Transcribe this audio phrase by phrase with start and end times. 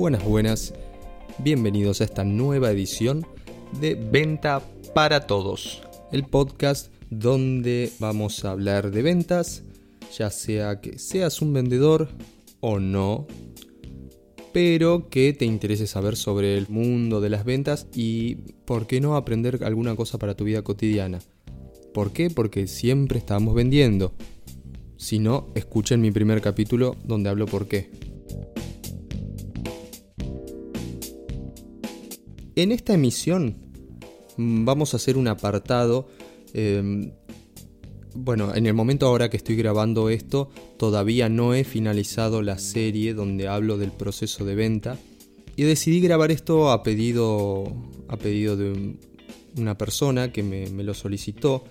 [0.00, 0.72] Buenas, buenas.
[1.44, 3.26] Bienvenidos a esta nueva edición
[3.82, 4.62] de Venta
[4.94, 9.62] para Todos, el podcast donde vamos a hablar de ventas,
[10.16, 12.08] ya sea que seas un vendedor
[12.60, 13.26] o no,
[14.54, 19.16] pero que te interese saber sobre el mundo de las ventas y por qué no
[19.16, 21.18] aprender alguna cosa para tu vida cotidiana.
[21.92, 22.30] ¿Por qué?
[22.30, 24.14] Porque siempre estamos vendiendo.
[24.96, 27.90] Si no, escuchen mi primer capítulo donde hablo por qué.
[32.60, 33.56] En esta emisión
[34.36, 36.08] vamos a hacer un apartado.
[36.52, 37.10] Em,
[38.14, 43.14] bueno, en el momento ahora que estoy grabando esto, todavía no he finalizado la serie
[43.14, 44.98] donde hablo del proceso de venta.
[45.56, 47.64] Y decidí grabar esto a pedido,
[48.08, 48.98] a pedido de
[49.56, 51.64] una persona que me, me lo solicitó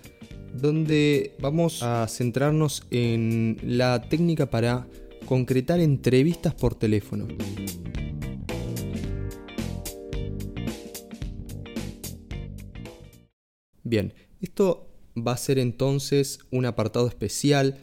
[0.59, 4.87] donde vamos a centrarnos en la técnica para
[5.27, 7.27] concretar entrevistas por teléfono.
[13.90, 14.87] Bien, esto
[15.18, 17.79] va a ser entonces un apartado especial.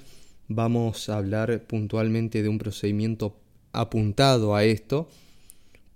[0.46, 3.40] Vamos a hablar puntualmente de un procedimiento
[3.72, 5.08] apuntado a esto.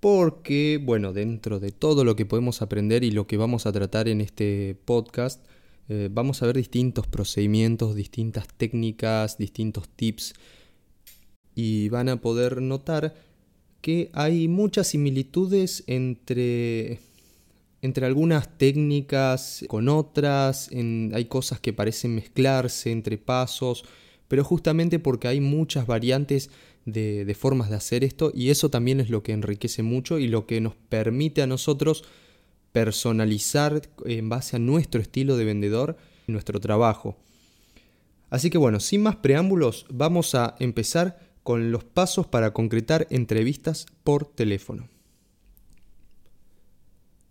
[0.00, 4.08] Porque, bueno, dentro de todo lo que podemos aprender y lo que vamos a tratar
[4.08, 5.46] en este podcast,
[5.88, 10.34] eh, vamos a ver distintos procedimientos, distintas técnicas, distintos tips
[11.54, 13.14] y van a poder notar
[13.80, 16.98] que hay muchas similitudes entre,
[17.82, 23.84] entre algunas técnicas con otras, hay cosas que parecen mezclarse entre pasos,
[24.28, 26.50] pero justamente porque hay muchas variantes
[26.84, 30.46] de, formas de hacer esto y eso también es lo que enriquece mucho y lo
[30.46, 32.04] que nos permite a nosotros
[32.72, 37.16] personalizar en base a nuestro estilo de vendedor nuestro trabajo.
[38.28, 43.86] Así que bueno, sin más preámbulos, vamos a empezar con los pasos para concretar entrevistas
[44.04, 44.88] por teléfono.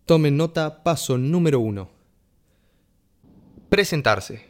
[0.09, 1.87] Tomen nota, paso número 1.
[3.69, 4.41] Presentarse.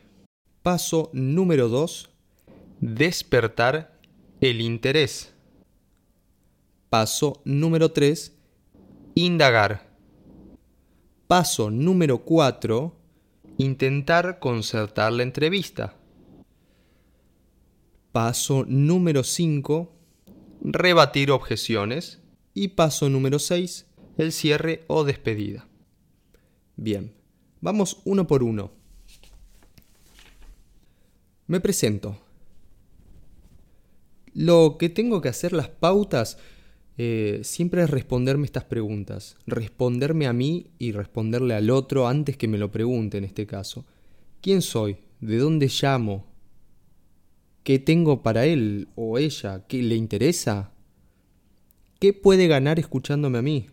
[0.64, 2.10] Paso número 2.
[2.80, 4.00] Despertar
[4.40, 5.34] el interés.
[6.90, 8.38] Paso número 3.
[9.16, 9.86] Indagar.
[11.28, 12.96] Paso número 4.
[13.58, 15.94] Intentar concertar la entrevista.
[18.14, 19.92] Paso número 5.
[20.62, 22.22] Rebatir objeciones.
[22.54, 23.89] Y paso número 6.
[24.20, 25.66] El cierre o despedida.
[26.76, 27.14] Bien,
[27.62, 28.70] vamos uno por uno.
[31.48, 32.18] Me presento.
[34.34, 36.38] Lo que tengo que hacer las pautas
[36.98, 42.50] eh, siempre es responderme estas preguntas, responderme a mí y responderle al otro antes que
[42.50, 43.86] me lo pregunte en este caso.
[44.42, 44.98] ¿Quién soy?
[45.22, 46.26] ¿De dónde llamo?
[47.64, 49.66] ¿Qué tengo para él o ella?
[49.66, 50.74] ¿Qué le interesa?
[52.02, 53.70] ¿Qué puede ganar escuchándome a mí?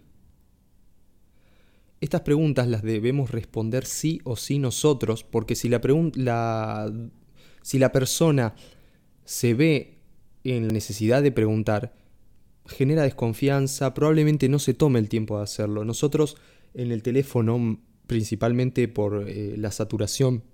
[2.06, 6.92] Estas preguntas las debemos responder sí o sí nosotros, porque si la,
[7.62, 8.54] si la persona
[9.24, 9.98] se ve
[10.44, 11.96] en la necesidad de preguntar,
[12.66, 15.84] genera desconfianza, probablemente no se tome el tiempo de hacerlo.
[15.84, 16.36] Nosotros
[16.74, 20.44] en el teléfono, principalmente por eh, la saturación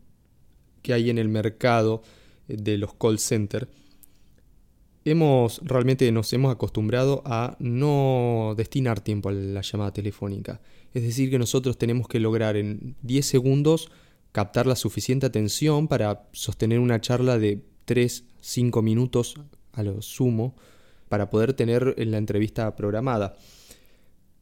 [0.81, 2.01] que hay en el mercado
[2.49, 3.69] eh, de los call centers,
[5.05, 10.61] hemos realmente nos hemos acostumbrado a no destinar tiempo a la llamada telefónica.
[10.95, 13.91] Es decir, que nosotros tenemos que lograr en 10 segundos
[14.33, 19.35] captar la suficiente atención para sostener una charla de 3-5 minutos
[19.73, 20.57] a lo sumo
[21.09, 23.37] para poder tener la entrevista programada.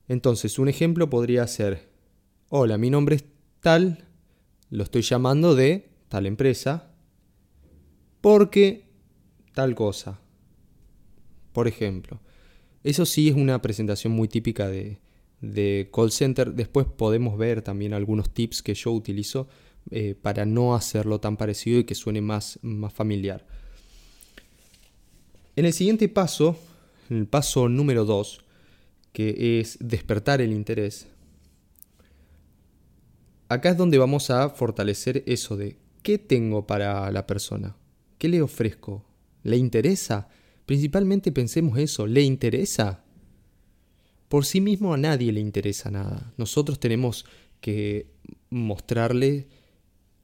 [0.09, 1.91] Entonces, un ejemplo podría ser,
[2.49, 3.25] hola, mi nombre es
[3.61, 4.07] tal,
[4.71, 6.93] lo estoy llamando de tal empresa,
[8.21, 8.89] porque
[9.55, 10.21] tal cosa.
[11.53, 12.21] Por ejemplo,
[12.85, 14.99] eso sí es una presentación muy típica de,
[15.93, 16.55] call center.
[16.55, 19.49] Después podemos ver también algunos tips que yo utilizo
[19.91, 23.47] eh, para no hacerlo tan parecido y que suene más, más familiar.
[25.57, 26.57] En el siguiente paso,
[27.11, 28.45] en el paso número 2,
[29.13, 31.09] que es despertar el interés,
[33.49, 37.77] acá es donde vamos a fortalecer eso de qué tengo para la persona,
[38.17, 39.05] qué le ofrezco,
[39.43, 40.29] ¿le interesa?
[40.71, 43.03] Principalmente pensemos eso, ¿le interesa?
[44.29, 46.33] Por sí mismo a nadie le interesa nada.
[46.37, 47.27] Nosotros tenemos
[47.61, 48.07] que
[48.51, 49.49] mostrarle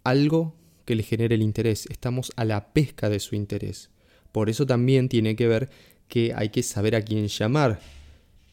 [0.04, 0.54] algo
[0.84, 1.86] que le genere el interés.
[1.90, 3.90] Estamos a la pesca de su interés.
[4.30, 5.68] Por eso también tiene que ver
[6.06, 7.80] que hay que saber a quién llamar.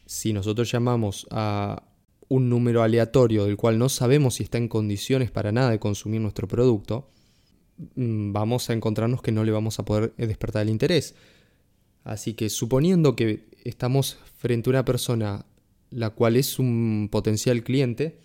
[0.04, 1.84] Si nosotros llamamos a
[2.26, 6.20] un número aleatorio del cual no sabemos si está en condiciones para nada de consumir
[6.20, 7.08] nuestro producto,
[7.94, 11.14] mm, vamos a encontrarnos que no le vamos a poder despertar el interés.
[12.04, 15.46] Así que suponiendo que estamos frente a una persona
[15.90, 18.18] la cual es un potencial cliente,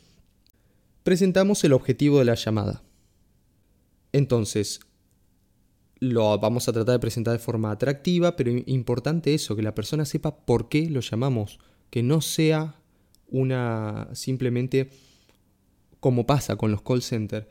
[1.04, 2.84] presentamos el objetivo de la llamada.
[4.12, 4.80] Entonces,
[6.00, 10.06] lo vamos a tratar de presentar de forma atractiva, pero importante eso, que la persona
[10.06, 11.60] sepa por qué lo llamamos,
[11.90, 12.76] que no sea
[13.28, 14.90] una simplemente
[16.00, 17.48] como pasa con los call centers,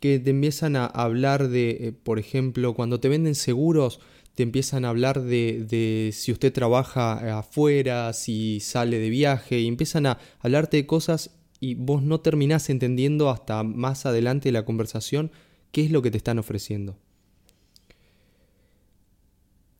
[0.00, 4.00] que te empiezan a hablar de, eh, por ejemplo, cuando te venden seguros,
[4.34, 9.68] te empiezan a hablar de, de, si usted trabaja afuera, si sale de viaje, y
[9.68, 11.30] empiezan a hablarte de cosas
[11.60, 15.30] y vos no terminás entendiendo hasta más adelante de la conversación
[15.70, 16.98] qué es lo que te están ofreciendo.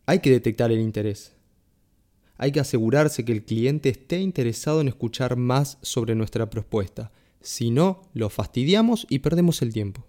[0.06, 1.32] Hay que detectar el interés.
[2.37, 7.12] Hay que asegurarse que el cliente esté interesado en escuchar más sobre nuestra propuesta.
[7.40, 10.04] Si no, lo fastidiamos y perdemos el tiempo.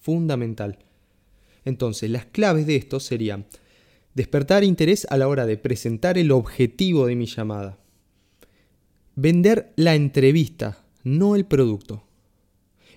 [0.00, 0.78] Fundamental.
[1.64, 3.46] Entonces, las claves de esto serían
[4.14, 7.78] despertar interés a la hora de presentar el objetivo de mi llamada.
[9.16, 12.04] Vender la entrevista, no el producto.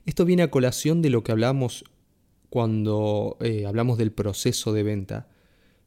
[0.05, 1.83] Esto viene a colación de lo que hablamos
[2.49, 5.27] cuando eh, hablamos del proceso de venta,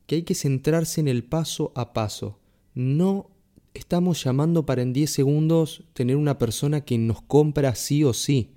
[0.06, 2.38] que hay que centrarse en el paso a paso.
[2.75, 3.31] No
[3.75, 8.50] estamos llamando para en 10 segundos tener una persona que nos compra sí o sí.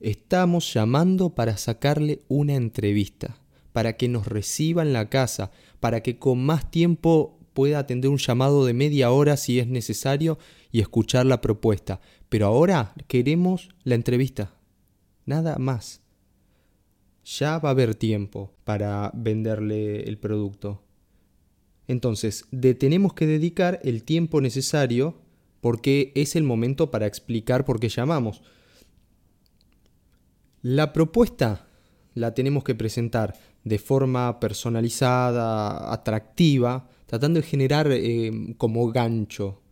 [0.00, 3.38] Estamos llamando para sacarle una entrevista,
[3.72, 5.50] para que nos reciba en la casa,
[5.80, 10.38] para que con más tiempo pueda atender un llamado de media hora si es necesario
[10.70, 12.00] y escuchar la propuesta.
[12.28, 14.52] Pero ahora queremos la entrevista.
[15.24, 16.02] Nada más.
[17.24, 20.82] Ya va a haber tiempo para venderle el producto.
[21.88, 22.46] Entonces,
[22.78, 25.22] tenemos que dedicar el tiempo necesario
[25.62, 28.42] porque es el momento para explicar por qué llamamos.
[30.68, 31.68] La propuesta
[32.14, 39.62] la tenemos que presentar de forma personalizada, atractiva, tratando de generar eh, como gancho,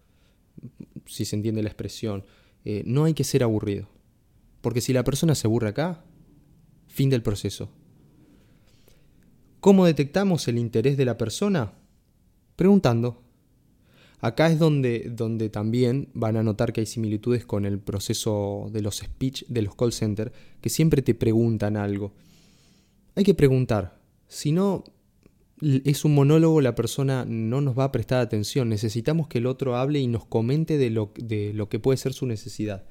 [1.05, 2.23] si se entiende la expresión.
[2.65, 3.89] Eh, no hay que ser aburrido.
[4.61, 6.05] Porque si la persona se aburre acá,
[6.87, 7.71] fin del proceso.
[9.59, 11.73] ¿Cómo detectamos el interés de la persona?
[12.55, 13.24] Preguntando.
[14.25, 18.81] Acá es donde, donde también van a notar que hay similitudes con el proceso de
[18.81, 20.33] los speech de los call centers,
[20.63, 22.15] que siempre te preguntan algo.
[23.17, 24.01] Hay que preguntar.
[24.27, 24.83] Si no
[25.61, 28.71] es un monólogo, la persona no nos va a prestar atención.
[28.71, 32.15] Necesitamos que el otro hable y nos comente de lo, de lo que puede ser
[32.15, 32.87] su necesidad.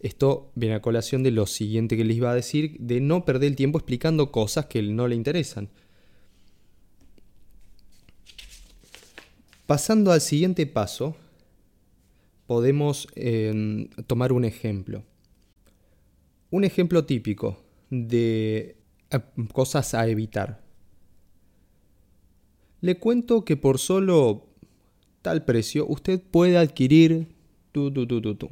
[0.00, 3.50] Esto viene a colación de lo siguiente que les iba a decir, de no perder
[3.50, 5.68] el tiempo explicando cosas que no le interesan.
[9.66, 11.16] Pasando al siguiente paso,
[12.46, 15.04] podemos em, tomar un ejemplo.
[16.50, 18.76] Un ejemplo típico de
[19.10, 19.20] eh,
[19.52, 20.62] cosas a evitar.
[22.80, 24.48] Le cuento que por solo
[25.22, 27.28] tal precio usted puede adquirir
[27.70, 28.50] tu, tu, tu, tu, tu.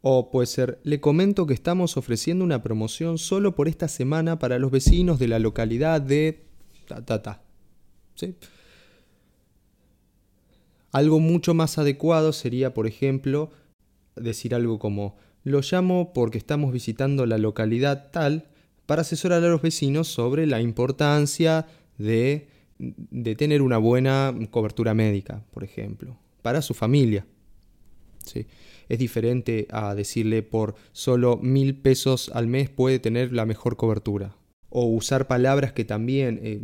[0.00, 4.60] O puede ser, le comento que estamos ofreciendo una promoción solo por esta semana para
[4.60, 6.44] los vecinos de la localidad de
[6.86, 7.45] ta ta ta.
[10.92, 13.50] Algo mucho más adecuado sería, por ejemplo,
[14.14, 18.48] decir algo como, lo llamo porque estamos visitando la localidad tal
[18.86, 21.66] para asesorar a los vecinos sobre la importancia
[21.98, 22.48] de,
[22.78, 27.26] de tener una buena cobertura médica, por ejemplo, para su familia.
[28.24, 28.46] ¿Sí?
[28.88, 34.35] Es diferente a decirle por solo mil pesos al mes puede tener la mejor cobertura
[34.68, 36.60] o usar palabras que también, eh,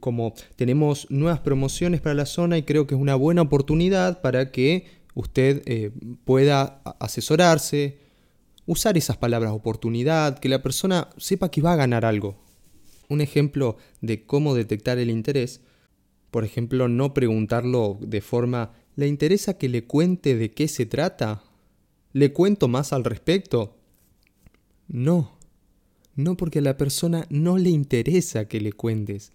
[0.00, 4.50] como tenemos nuevas promociones para la zona y creo que es una buena oportunidad para
[4.50, 5.90] que usted eh,
[6.24, 7.98] pueda asesorarse,
[8.66, 12.36] usar esas palabras oportunidad, que la persona sepa que va a ganar algo.
[13.08, 15.60] Un ejemplo de cómo detectar el interés,
[16.30, 21.42] por ejemplo, no preguntarlo de forma, ¿le interesa que le cuente de qué se trata?
[22.12, 23.76] ¿Le cuento más al respecto?
[24.88, 25.41] No.
[26.14, 29.32] No porque a la persona no le interesa que le cuentes.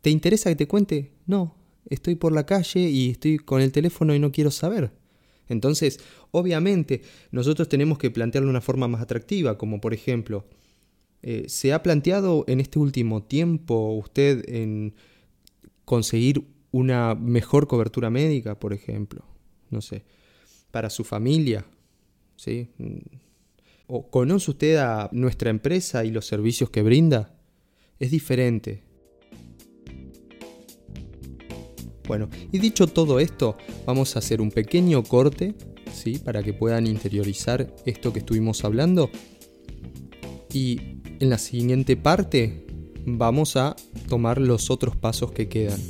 [0.00, 1.12] ¿Te interesa que te cuente?
[1.26, 1.56] No,
[1.88, 4.92] estoy por la calle y estoy con el teléfono y no quiero saber.
[5.48, 6.00] Entonces,
[6.32, 10.44] obviamente, nosotros tenemos que plantearlo de una forma más atractiva, como por ejemplo,
[11.22, 14.94] eh, ¿se ha planteado en este último tiempo usted en
[15.84, 19.24] conseguir una mejor cobertura médica, por ejemplo?
[19.70, 20.04] No sé,
[20.70, 21.64] para su familia,
[22.36, 22.68] ¿sí?
[23.88, 27.38] ¿O conoce usted a nuestra empresa y los servicios que brinda?
[27.98, 28.82] Es diferente.
[32.06, 35.54] Bueno, y dicho todo esto, vamos a hacer un pequeño corte,
[35.92, 36.18] ¿sí?
[36.18, 39.10] Para que puedan interiorizar esto que estuvimos hablando.
[40.52, 40.80] Y
[41.20, 42.66] en la siguiente parte
[43.04, 43.76] vamos a
[44.08, 45.80] tomar los otros pasos que quedan.